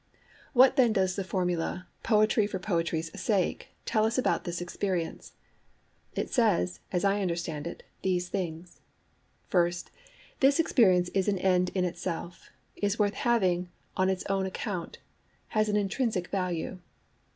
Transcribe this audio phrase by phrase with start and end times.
[0.53, 5.33] What then does the formula 'Poetry for poetry's sake' tell us about this experience?
[6.15, 8.81] It says, as I understand it, these things.
[9.47, 9.91] First,
[10.39, 14.97] this experience is an end[Pg 8] in itself, is worth having on its own account,
[15.49, 16.79] has an intrinsic value.